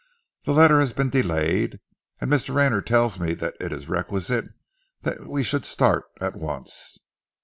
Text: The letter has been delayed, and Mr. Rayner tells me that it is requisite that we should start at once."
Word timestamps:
The 0.45 0.53
letter 0.53 0.79
has 0.79 0.93
been 0.93 1.11
delayed, 1.11 1.79
and 2.19 2.31
Mr. 2.31 2.55
Rayner 2.55 2.81
tells 2.81 3.19
me 3.19 3.35
that 3.35 3.55
it 3.59 3.71
is 3.71 3.87
requisite 3.87 4.45
that 5.03 5.27
we 5.27 5.43
should 5.43 5.63
start 5.63 6.05
at 6.19 6.35
once." 6.35 6.97